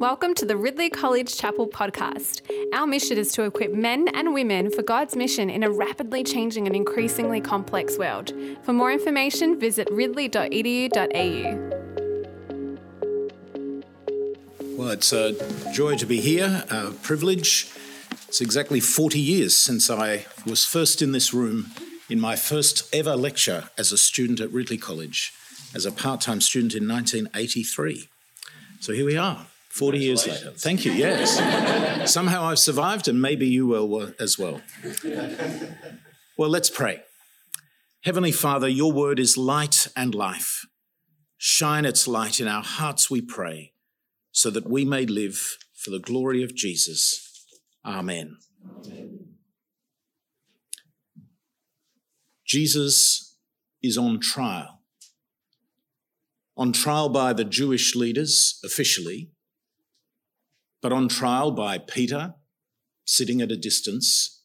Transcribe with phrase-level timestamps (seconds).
[0.00, 2.40] Welcome to the Ridley College Chapel podcast.
[2.72, 6.66] Our mission is to equip men and women for God's mission in a rapidly changing
[6.66, 8.32] and increasingly complex world.
[8.62, 10.96] For more information, visit ridley.edu.au.
[14.74, 15.34] Well, it's a
[15.70, 17.70] joy to be here, a privilege.
[18.26, 21.72] It's exactly 40 years since I was first in this room
[22.08, 25.34] in my first ever lecture as a student at Ridley College,
[25.74, 28.08] as a part time student in 1983.
[28.80, 29.44] So here we are.
[29.70, 30.50] 40 years later.
[30.50, 32.12] Thank you, yes.
[32.12, 34.60] Somehow I've survived, and maybe you will uh, as well.
[36.36, 37.02] Well, let's pray.
[38.02, 40.66] Heavenly Father, your word is light and life.
[41.36, 43.72] Shine its light in our hearts, we pray,
[44.32, 47.46] so that we may live for the glory of Jesus.
[47.84, 48.36] Amen.
[48.86, 49.18] Amen.
[52.46, 53.36] Jesus
[53.82, 54.80] is on trial.
[56.56, 59.30] On trial by the Jewish leaders officially,
[60.82, 62.34] but on trial by Peter,
[63.04, 64.42] sitting at a distance,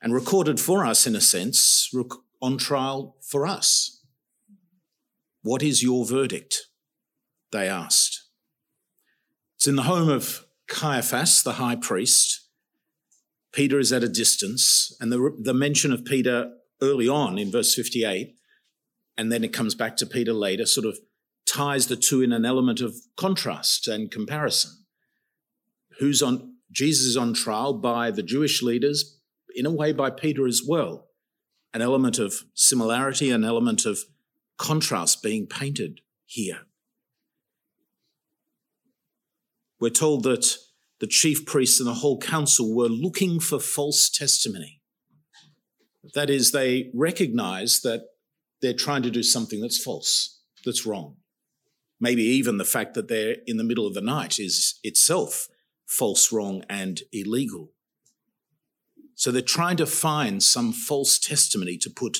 [0.00, 1.90] and recorded for us, in a sense,
[2.40, 4.02] on trial for us.
[5.42, 6.66] What is your verdict?
[7.52, 8.22] They asked.
[9.56, 12.48] It's in the home of Caiaphas, the high priest.
[13.52, 16.50] Peter is at a distance, and the, the mention of Peter
[16.82, 18.34] early on in verse 58,
[19.16, 20.98] and then it comes back to Peter later, sort of
[21.46, 24.83] ties the two in an element of contrast and comparison
[25.98, 29.18] who's on Jesus is on trial by the Jewish leaders,
[29.54, 31.08] in a way by Peter as well.
[31.72, 34.00] An element of similarity, an element of
[34.58, 36.60] contrast being painted here.
[39.80, 40.56] We're told that
[41.00, 44.80] the chief priests and the whole council were looking for false testimony.
[46.14, 48.06] That is, they recognize that
[48.62, 51.16] they're trying to do something that's false, that's wrong.
[52.00, 55.48] Maybe even the fact that they're in the middle of the night is itself
[55.86, 57.72] false, wrong, and illegal.
[59.14, 62.18] So they're trying to find some false testimony to put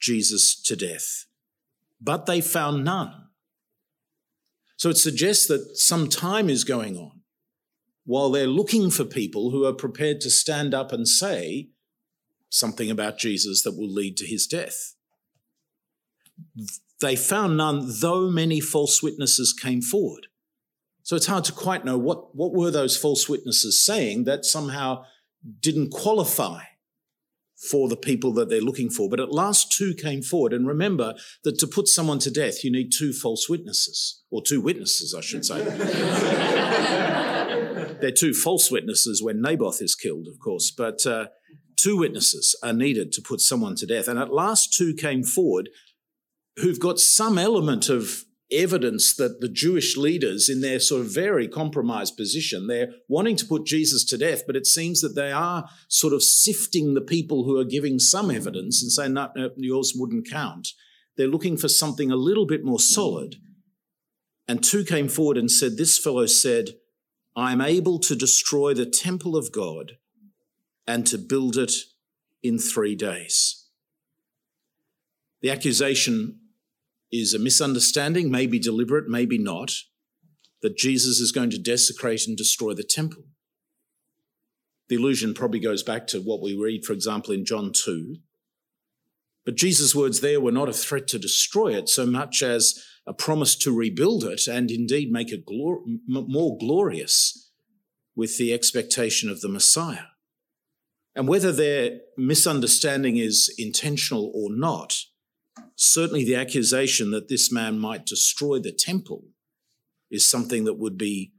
[0.00, 1.26] Jesus to death,
[2.00, 3.12] but they found none.
[4.76, 7.20] So it suggests that some time is going on
[8.04, 11.70] while they're looking for people who are prepared to stand up and say
[12.50, 14.94] something about Jesus that will lead to his death.
[17.00, 20.26] They found none, though many false witnesses came forward.
[21.04, 25.04] So it's hard to quite know what, what were those false witnesses saying that somehow
[25.60, 26.62] didn't qualify
[27.70, 29.08] for the people that they're looking for.
[29.08, 30.52] But at last, two came forward.
[30.52, 31.14] And remember
[31.44, 35.20] that to put someone to death, you need two false witnesses, or two witnesses, I
[35.20, 35.62] should say.
[38.00, 41.28] They're two false witnesses when Naboth is killed, of course, but uh,
[41.76, 44.08] two witnesses are needed to put someone to death.
[44.08, 45.70] And at last, two came forward
[46.56, 51.48] who've got some element of evidence that the Jewish leaders, in their sort of very
[51.48, 55.68] compromised position, they're wanting to put Jesus to death, but it seems that they are
[55.88, 59.94] sort of sifting the people who are giving some evidence and saying, no, no, yours
[59.96, 60.68] wouldn't count.
[61.16, 63.36] They're looking for something a little bit more solid.
[64.46, 66.70] And two came forward and said, This fellow said,
[67.36, 69.92] I am able to destroy the temple of God
[70.86, 71.72] and to build it
[72.42, 73.68] in three days.
[75.40, 76.40] The accusation
[77.14, 79.72] is a misunderstanding, maybe deliberate, maybe not,
[80.62, 83.24] that Jesus is going to desecrate and destroy the temple.
[84.88, 88.16] The illusion probably goes back to what we read, for example, in John 2.
[89.44, 93.12] But Jesus' words there were not a threat to destroy it so much as a
[93.12, 97.50] promise to rebuild it and indeed make it glor- more glorious
[98.16, 100.08] with the expectation of the Messiah.
[101.14, 104.96] And whether their misunderstanding is intentional or not,
[105.76, 109.24] certainly the accusation that this man might destroy the temple
[110.10, 111.32] is something that would be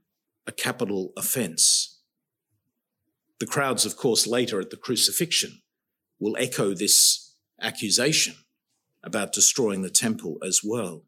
[0.48, 2.02] a capital offense.
[3.40, 5.62] The crowds, of course, later at the crucifixion
[6.20, 8.36] will echo this accusation
[9.04, 11.04] about destroying the temple as well.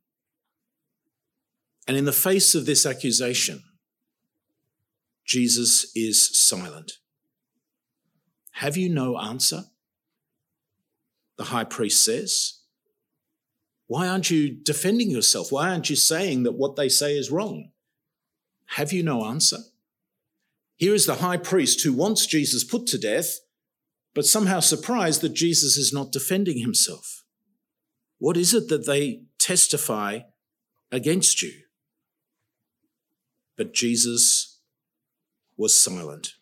[1.88, 3.64] And in the face of this accusation,
[5.26, 6.94] Jesus is silent.
[8.54, 9.64] Have you no answer?
[11.38, 12.62] The high priest says.
[13.88, 15.52] Why aren't you defending yourself?
[15.52, 17.72] Why aren't you saying that what they say is wrong?
[18.72, 19.60] Have you no answer?
[20.76, 23.40] Here is the high priest who wants Jesus put to death,
[24.14, 27.24] but somehow surprised that Jesus is not defending himself.
[28.20, 30.20] What is it that they testify
[30.92, 31.54] against you?
[33.56, 34.60] But Jesus
[35.56, 36.34] was silent.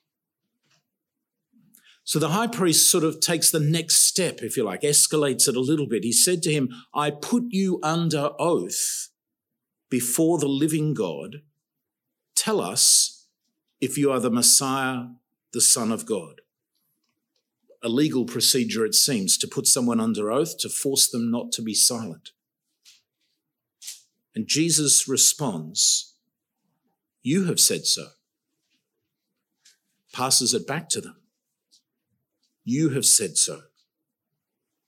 [2.06, 5.56] So the high priest sort of takes the next step, if you like, escalates it
[5.56, 6.04] a little bit.
[6.04, 9.10] He said to him, I put you under oath
[9.90, 11.38] before the living God.
[12.36, 13.26] Tell us
[13.82, 15.06] if you are the Messiah,
[15.52, 16.42] the Son of God.
[17.82, 21.64] A legal procedure, it seems, to put someone under oath to force them not to
[21.64, 22.32] be silent.
[24.36, 26.14] And Jesus responds,
[27.24, 28.10] You have said so.
[30.14, 31.16] Passes it back to them.
[32.66, 33.62] You have said so.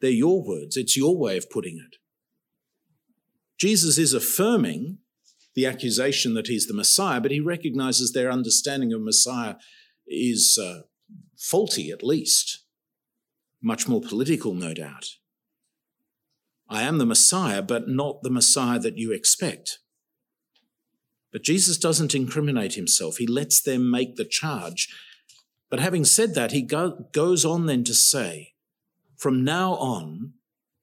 [0.01, 0.75] They're your words.
[0.75, 1.97] It's your way of putting it.
[3.57, 4.97] Jesus is affirming
[5.55, 9.55] the accusation that he's the Messiah, but he recognizes their understanding of Messiah
[10.07, 10.81] is uh,
[11.37, 12.63] faulty, at least,
[13.61, 15.05] much more political, no doubt.
[16.69, 19.79] I am the Messiah, but not the Messiah that you expect.
[21.31, 23.17] But Jesus doesn't incriminate himself.
[23.17, 24.93] He lets them make the charge.
[25.69, 28.53] But having said that, he go- goes on then to say,
[29.15, 30.33] From now on,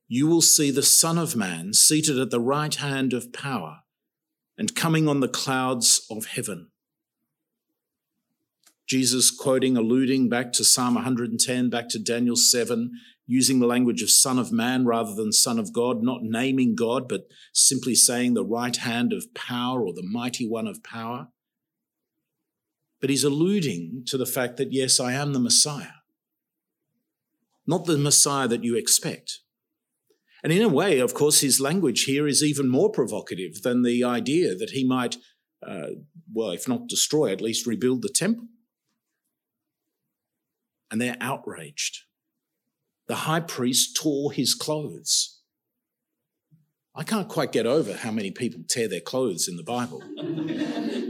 [0.09, 3.81] you will see the Son of Man seated at the right hand of power
[4.59, 6.69] and coming on the clouds of heaven.
[8.87, 12.93] Jesus quoting, alluding back to Psalm 110, back to Daniel 7,
[13.27, 17.09] using the language of Son of Man rather than Son of God, not naming God,
[17.09, 21.29] but simply saying the right hand of power or the mighty one of power.
[23.05, 26.01] But he's alluding to the fact that, yes, I am the Messiah,
[27.67, 29.41] not the Messiah that you expect.
[30.43, 34.03] And in a way, of course, his language here is even more provocative than the
[34.03, 35.19] idea that he might,
[35.63, 35.89] uh,
[36.33, 38.47] well, if not destroy, at least rebuild the temple.
[40.91, 42.05] And they're outraged.
[43.07, 45.43] The high priest tore his clothes.
[46.95, 50.03] I can't quite get over how many people tear their clothes in the Bible.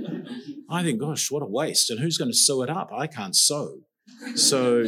[0.69, 1.91] I think, gosh, what a waste.
[1.91, 2.91] And who's going to sew it up?
[2.93, 3.81] I can't sew.
[4.35, 4.87] So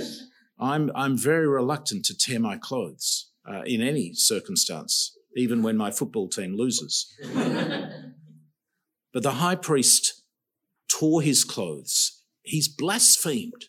[0.58, 5.90] I'm, I'm very reluctant to tear my clothes uh, in any circumstance, even when my
[5.90, 7.12] football team loses.
[9.12, 10.22] but the high priest
[10.88, 12.22] tore his clothes.
[12.42, 13.66] He's blasphemed.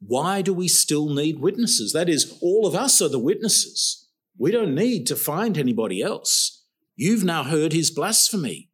[0.00, 1.92] Why do we still need witnesses?
[1.92, 4.08] That is, all of us are the witnesses.
[4.36, 6.64] We don't need to find anybody else.
[6.94, 8.67] You've now heard his blasphemy.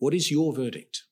[0.00, 1.04] What is your verdict?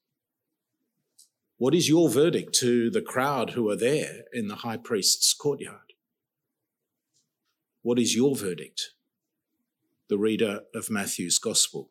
[1.59, 5.93] What is your verdict to the crowd who are there in the high priest's courtyard?
[7.83, 8.93] What is your verdict?
[10.09, 11.91] The reader of Matthew's Gospel.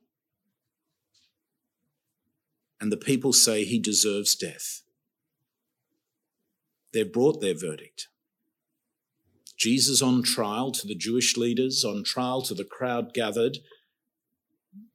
[2.82, 4.82] And the people say he deserves death.
[6.94, 8.08] They've brought their verdict.
[9.56, 13.60] Jesus on trial to the Jewish leaders, on trial to the crowd gathered,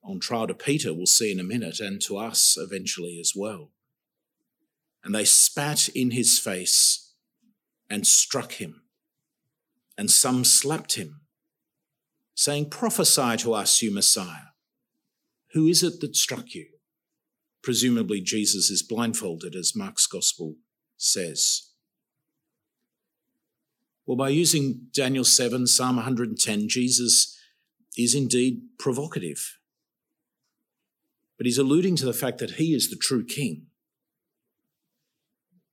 [0.04, 3.70] on trial to Peter, we'll see in a minute, and to us eventually as well.
[5.04, 7.14] And they spat in his face
[7.88, 8.82] and struck him
[9.96, 11.20] and some slapped him,
[12.34, 14.50] saying, Prophesy to us, you Messiah.
[15.52, 16.66] Who is it that struck you?
[17.62, 20.56] Presumably, Jesus is blindfolded, as Mark's Gospel
[20.96, 21.68] says.
[24.06, 27.38] Well, by using Daniel 7, Psalm 110, Jesus
[27.96, 29.58] is indeed provocative.
[31.42, 33.66] But he's alluding to the fact that he is the true king.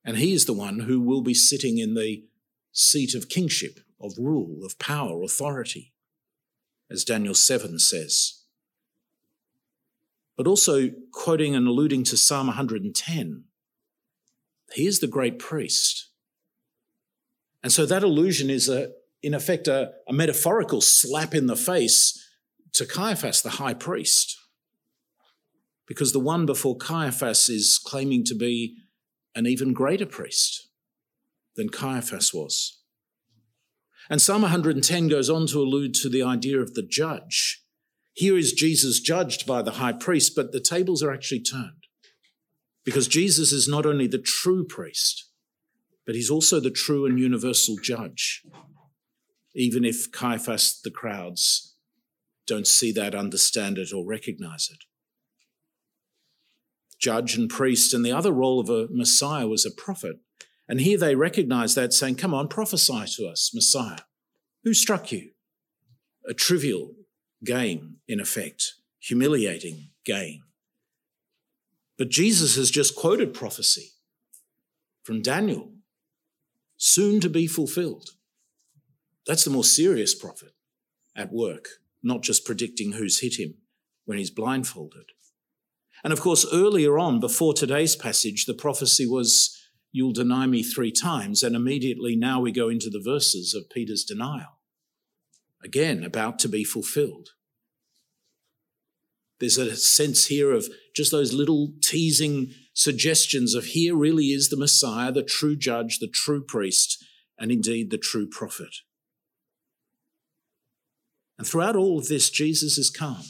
[0.03, 2.23] And he is the one who will be sitting in the
[2.71, 5.93] seat of kingship of rule, of power, authority,
[6.89, 8.45] as Daniel 7 says.
[10.35, 13.43] But also quoting and alluding to Psalm 110,
[14.73, 16.09] he is the great priest.
[17.61, 18.89] And so that allusion is, a,
[19.21, 22.27] in effect, a, a metaphorical slap in the face
[22.73, 24.35] to Caiaphas, the high priest.
[25.89, 28.77] Because the one before Caiaphas is claiming to be
[29.35, 30.69] an even greater priest
[31.55, 32.79] than Caiaphas was.
[34.09, 37.63] And Psalm 110 goes on to allude to the idea of the judge.
[38.13, 41.87] Here is Jesus judged by the high priest, but the tables are actually turned.
[42.85, 45.29] Because Jesus is not only the true priest,
[46.05, 48.43] but he's also the true and universal judge.
[49.55, 51.75] Even if Caiaphas, the crowds,
[52.47, 54.83] don't see that, understand it, or recognize it.
[56.99, 60.19] Judge and priest, and the other role of a Messiah was a prophet.
[60.67, 64.01] And here they recognize that, saying, Come on, prophesy to us, Messiah.
[64.63, 65.31] Who struck you?
[66.27, 66.93] A trivial
[67.43, 70.43] game, in effect, humiliating game.
[71.97, 73.91] But Jesus has just quoted prophecy
[75.03, 75.71] from Daniel,
[76.77, 78.11] soon to be fulfilled.
[79.25, 80.53] That's the more serious prophet
[81.15, 81.67] at work,
[82.03, 83.55] not just predicting who's hit him
[84.05, 85.11] when he's blindfolded.
[86.03, 89.55] And of course, earlier on, before today's passage, the prophecy was
[89.91, 91.43] You'll deny me three times.
[91.43, 94.59] And immediately now we go into the verses of Peter's denial.
[95.63, 97.29] Again, about to be fulfilled.
[99.39, 104.57] There's a sense here of just those little teasing suggestions of here really is the
[104.57, 107.03] Messiah, the true judge, the true priest,
[107.37, 108.75] and indeed the true prophet.
[111.37, 113.23] And throughout all of this, Jesus is calm,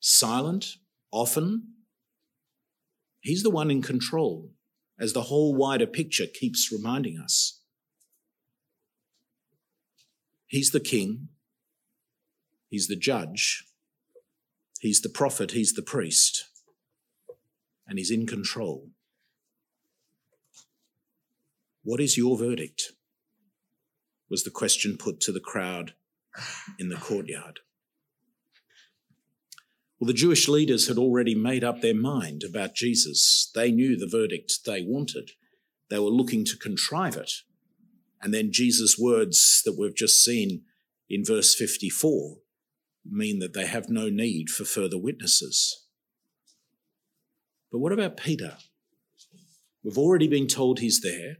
[0.00, 0.76] silent,
[1.10, 1.74] often.
[3.20, 4.50] He's the one in control,
[4.98, 7.60] as the whole wider picture keeps reminding us.
[10.46, 11.28] He's the king,
[12.68, 13.64] he's the judge,
[14.80, 16.46] he's the prophet, he's the priest,
[17.86, 18.88] and he's in control.
[21.82, 22.92] What is your verdict?
[24.28, 25.94] was the question put to the crowd
[26.78, 27.60] in the courtyard.
[29.98, 33.50] Well, the Jewish leaders had already made up their mind about Jesus.
[33.54, 35.32] They knew the verdict they wanted.
[35.90, 37.32] They were looking to contrive it.
[38.22, 40.62] And then Jesus' words that we've just seen
[41.08, 42.36] in verse 54
[43.04, 45.86] mean that they have no need for further witnesses.
[47.72, 48.58] But what about Peter?
[49.82, 51.38] We've already been told he's there.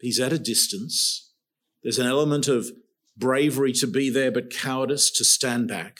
[0.00, 1.32] He's at a distance.
[1.82, 2.70] There's an element of
[3.16, 5.98] bravery to be there, but cowardice to stand back.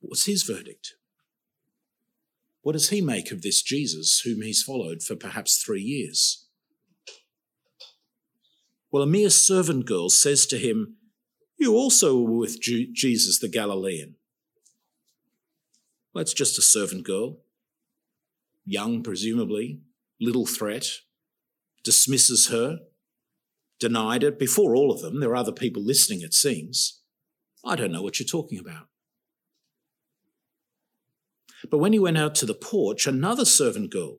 [0.00, 0.94] What's his verdict?
[2.62, 6.46] What does he make of this Jesus whom he's followed for perhaps three years?
[8.90, 10.96] Well, a mere servant girl says to him,
[11.58, 14.16] You also were with Jesus the Galilean.
[16.12, 17.38] Well, it's just a servant girl,
[18.64, 19.80] young, presumably,
[20.20, 20.88] little threat,
[21.84, 22.80] dismisses her,
[23.78, 25.20] denied it before all of them.
[25.20, 27.00] There are other people listening, it seems.
[27.64, 28.88] I don't know what you're talking about.
[31.68, 34.18] But when he went out to the porch, another servant girl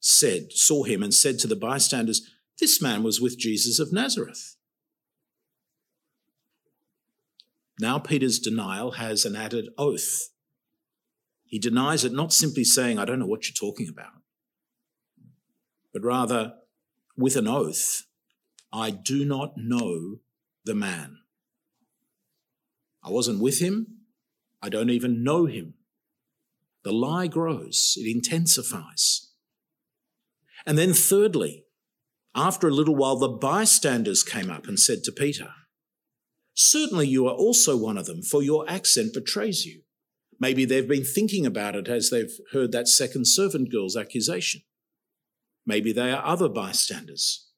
[0.00, 4.56] said, saw him and said to the bystanders, This man was with Jesus of Nazareth.
[7.80, 10.30] Now Peter's denial has an added oath.
[11.44, 14.22] He denies it not simply saying, I don't know what you're talking about,
[15.92, 16.54] but rather
[17.16, 18.02] with an oath,
[18.72, 20.18] I do not know
[20.64, 21.18] the man.
[23.02, 23.98] I wasn't with him.
[24.62, 25.74] I don't even know him.
[26.84, 29.30] The lie grows, it intensifies.
[30.66, 31.64] And then, thirdly,
[32.34, 35.50] after a little while, the bystanders came up and said to Peter,
[36.54, 39.82] Certainly you are also one of them, for your accent betrays you.
[40.38, 44.62] Maybe they've been thinking about it as they've heard that second servant girl's accusation.
[45.66, 47.48] Maybe they are other bystanders.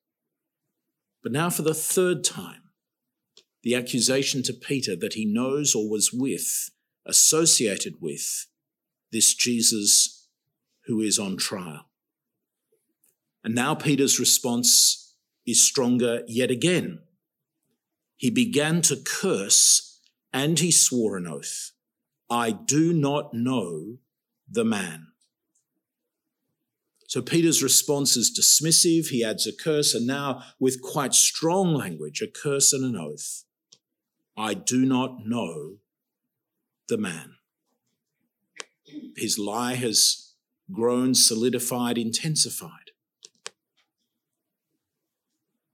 [1.22, 2.62] But now, for the third time,
[3.62, 6.70] the accusation to Peter that he knows or was with,
[7.04, 8.46] associated with,
[9.16, 10.28] this Jesus
[10.84, 11.86] who is on trial.
[13.42, 15.14] And now Peter's response
[15.46, 17.00] is stronger yet again.
[18.16, 20.02] He began to curse
[20.34, 21.72] and he swore an oath
[22.28, 23.98] I do not know
[24.50, 25.06] the man.
[27.06, 29.08] So Peter's response is dismissive.
[29.08, 33.44] He adds a curse, and now with quite strong language, a curse and an oath.
[34.36, 35.76] I do not know
[36.88, 37.35] the man.
[39.16, 40.34] His lie has
[40.72, 42.90] grown, solidified, intensified.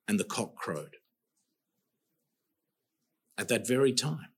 [0.06, 0.96] And the cock crowed.
[3.38, 4.28] At that very time.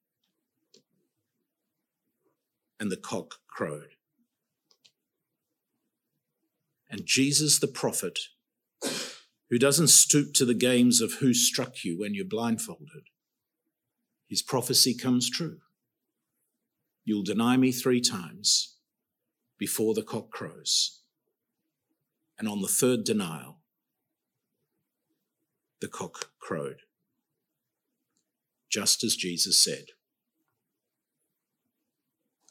[2.78, 3.95] And the cock crowed.
[6.90, 8.19] And Jesus the prophet,
[9.50, 13.09] who doesn't stoop to the games of who struck you when you're blindfolded,
[14.28, 15.59] his prophecy comes true.
[17.04, 18.76] You'll deny me three times
[19.58, 21.02] before the cock crows.
[22.38, 23.58] And on the third denial,
[25.80, 26.78] the cock crowed,
[28.70, 29.84] just as Jesus said.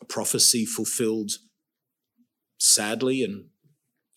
[0.01, 1.31] A prophecy fulfilled
[2.57, 3.45] sadly and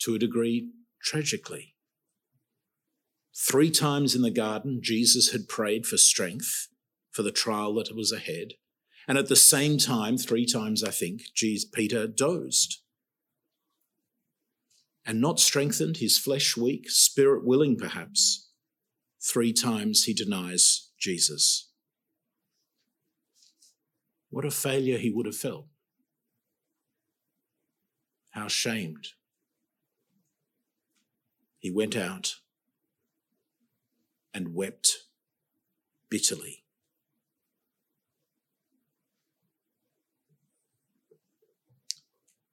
[0.01, 0.71] to a degree,
[1.03, 1.75] tragically.
[3.35, 6.69] Three times in the garden, Jesus had prayed for strength
[7.11, 8.55] for the trial that was ahead.
[9.09, 12.81] And at the same time, three times, I think, Jesus, Peter dozed.
[15.05, 18.49] And not strengthened, his flesh weak, spirit willing perhaps,
[19.21, 21.69] three times he denies Jesus.
[24.31, 25.67] What a failure he would have felt.
[28.33, 29.09] How shamed
[31.59, 32.37] he went out
[34.35, 34.99] and wept
[36.11, 36.66] bitterly.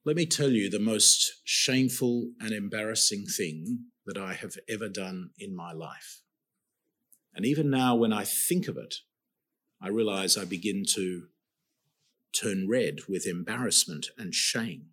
[0.05, 5.29] Let me tell you the most shameful and embarrassing thing that I have ever done
[5.39, 6.21] in my life.
[7.33, 8.95] And even now, when I think of it,
[9.81, 11.27] I realize I begin to
[12.33, 14.87] turn red with embarrassment and shame.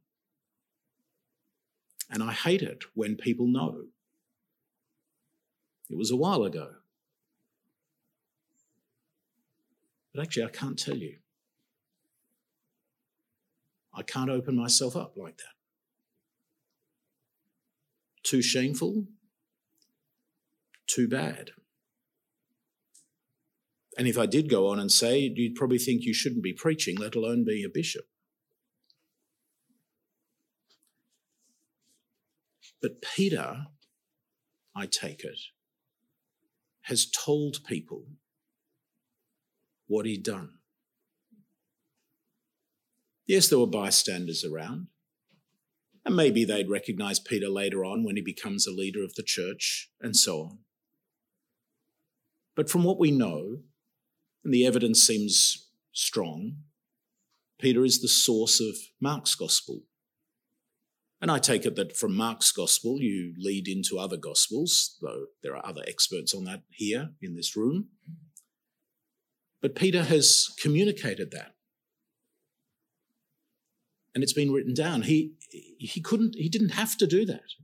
[2.09, 3.87] And I hate it when people know.
[5.89, 6.71] It was a while ago.
[10.15, 11.20] But actually, I can't tell you.
[13.93, 15.55] I can't open myself up like that.
[18.23, 19.07] Too shameful,
[20.87, 21.51] too bad.
[23.99, 26.97] And if I did go on and say, you'd probably think you shouldn't be preaching,
[26.97, 28.05] let alone be a bishop.
[32.81, 33.67] But Peter,
[34.75, 35.39] I take it,
[36.83, 38.05] has told people
[39.87, 40.60] what he'd done.
[43.27, 44.89] Yes, there were bystanders around.
[46.05, 49.91] And maybe they'd recognize Peter later on when he becomes a leader of the church
[50.01, 50.59] and so on.
[52.57, 53.59] But from what we know,
[54.45, 56.57] and the evidence seems strong,
[57.59, 59.83] Peter is the source of Mark's gospel.
[61.21, 65.55] And I take it that from Mark's gospel, you lead into other gospels, though there
[65.55, 67.89] are other experts on that here in this room.
[69.61, 71.55] But Peter has communicated that.
[74.15, 75.03] And it's been written down.
[75.03, 77.55] He, he couldn't, he didn't have to do that.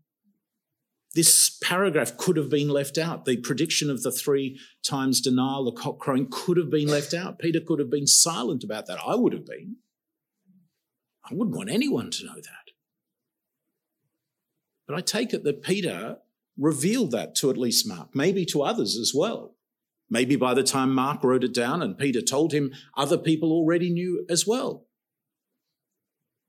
[1.15, 3.25] This paragraph could have been left out.
[3.25, 7.39] The prediction of the three times denial, the cock crowing, could have been left out.
[7.39, 8.99] Peter could have been silent about that.
[9.05, 9.77] I would have been.
[11.25, 12.73] I wouldn't want anyone to know that.
[14.87, 16.19] But I take it that Peter
[16.59, 19.57] revealed that to at least Mark, maybe to others as well.
[20.09, 23.91] Maybe by the time Mark wrote it down and Peter told him, other people already
[23.91, 24.86] knew as well.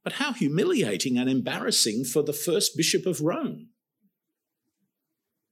[0.08, 3.72] But how humiliating and embarrassing for the first bishop of Rome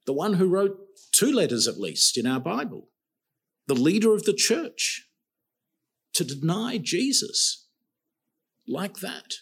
[0.06, 0.78] the one who wrote
[1.12, 2.88] two letters at least in our Bible,
[3.68, 5.10] the leader of the church,
[6.14, 7.68] to deny Jesus
[8.66, 9.34] like that,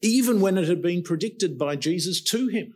[0.00, 2.72] even when it had been predicted by Jesus to him.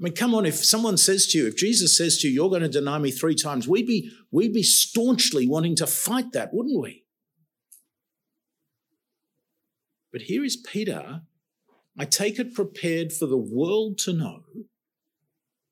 [0.00, 2.48] I mean, come on, if someone says to you, if Jesus says to you, you're
[2.48, 6.54] going to deny me three times, we'd be, we'd be staunchly wanting to fight that,
[6.54, 7.04] wouldn't we?
[10.12, 11.22] But here is Peter,
[11.98, 14.42] I take it prepared for the world to know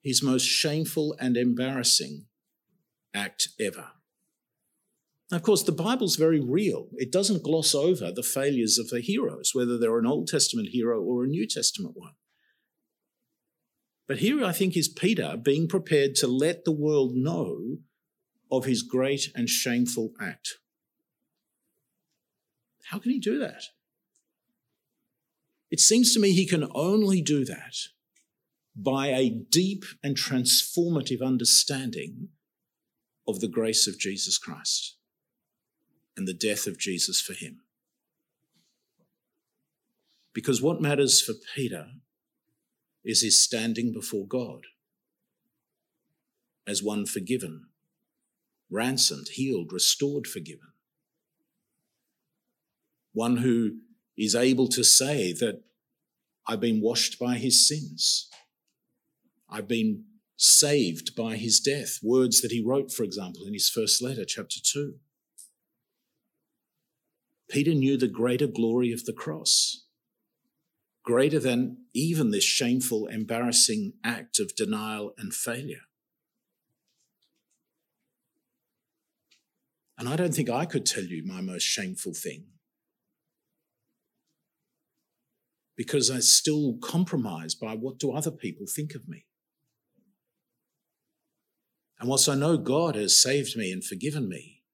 [0.03, 2.27] his most shameful and embarrassing
[3.14, 3.88] act ever.
[5.31, 6.88] Of course, the Bible's very real.
[6.94, 11.03] It doesn't gloss over the failures of the heroes, whether they're an Old Testament hero
[11.03, 12.14] or a New Testament one.
[14.07, 17.79] But here I think is Peter being prepared to let the world know
[18.51, 20.55] of his great and shameful act.
[22.85, 23.64] How can he do that?
[25.70, 27.74] It seems to me he can only do that
[28.74, 32.28] by a deep and transformative understanding
[33.26, 34.96] of the grace of Jesus Christ
[36.16, 37.61] and the death of Jesus for him.
[40.33, 41.87] Because what matters for Peter
[43.04, 44.64] is his standing before God
[46.66, 47.66] as one forgiven,
[48.70, 50.68] ransomed, healed, restored, forgiven.
[53.12, 53.78] One who
[54.18, 55.62] is able to say that
[56.46, 58.28] I've been washed by his sins.
[59.48, 60.04] I've been
[60.37, 62.00] saved by his death.
[62.02, 64.94] Words that he wrote, for example, in his first letter, chapter 2.
[67.48, 69.87] Peter knew the greater glory of the cross,
[71.02, 75.83] greater than even this shameful, embarrassing act of denial and failure.
[79.96, 82.57] And I don't think I could tell you my most shameful thing
[85.78, 89.26] because I'm still compromised by what do other people think of me.
[92.00, 94.64] And whilst I know God has saved me and forgiven me,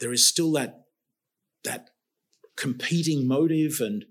[0.00, 0.86] there is still that,
[1.64, 1.90] that
[2.56, 4.06] competing motive and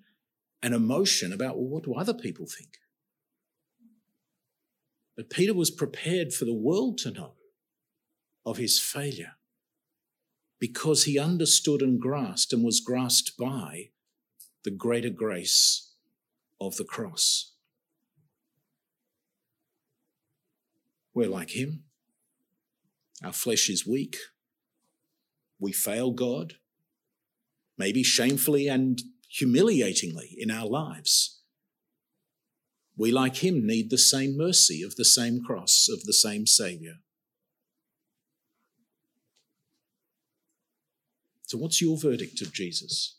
[0.62, 2.78] an emotion about, well, what do other people think?
[5.18, 7.34] But Peter was prepared for the world to know
[8.46, 9.34] of his failure
[10.60, 13.90] because he understood and grasped and was grasped by
[14.64, 15.92] the greater grace
[16.60, 17.54] of the cross.
[21.14, 21.84] We're like him.
[23.24, 24.18] Our flesh is weak.
[25.60, 26.56] We fail God,
[27.78, 31.42] maybe shamefully and humiliatingly in our lives.
[32.96, 36.96] We, like him, need the same mercy of the same cross, of the same Saviour.
[41.44, 43.18] So, what's your verdict of Jesus?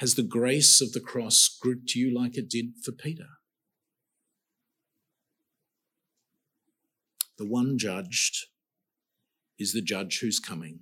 [0.00, 3.26] Has the grace of the cross gripped you like it did for Peter?
[7.36, 8.46] The one judged
[9.58, 10.80] is the judge who's coming.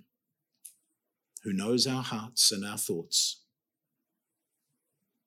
[1.43, 3.43] who knows our hearts and our thoughts,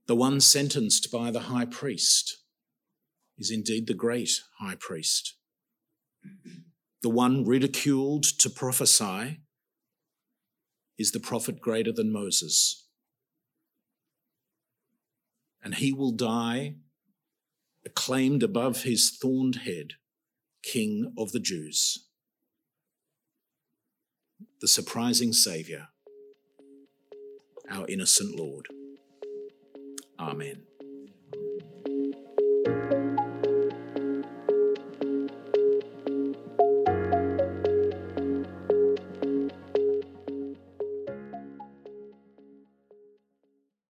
[0.06, 2.38] the one sentenced by the high priest
[3.38, 5.34] is indeed the great high priest.
[7.02, 9.40] The one ridiculed to prophesy
[10.98, 12.82] is the prophet greater than Moses.
[15.62, 16.76] And he will die
[17.84, 19.94] acclaimed above his thorned head,
[20.62, 22.06] King of the Jews.
[24.60, 25.88] The surprising Saviour,
[27.70, 28.68] our innocent Lord.
[30.18, 30.62] Amen.